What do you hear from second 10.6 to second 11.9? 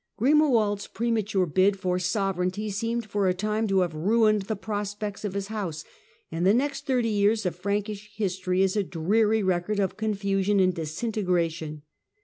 disintegration.